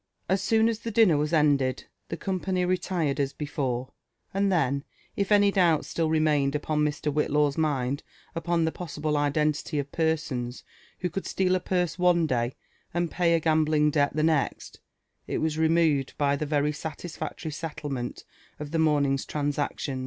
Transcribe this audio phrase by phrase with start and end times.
[0.27, 3.91] As soon as the dinner was ended, the company retired as before;
[4.33, 4.83] and then,
[5.15, 7.13] if any doub(s still remained upon Mr.
[7.13, 8.01] Whillaw's rnind
[8.33, 10.63] upon the possible identity of persons
[11.01, 12.53] who could steal a purse one day
[12.95, 14.79] and pay a gambling debt (he next,
[15.27, 18.23] it was removed by the very satisfactory seltiemen
[18.59, 19.99] of the morning*s'transac(ion.